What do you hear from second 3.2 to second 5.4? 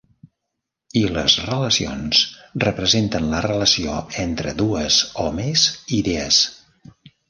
la relació entre dues o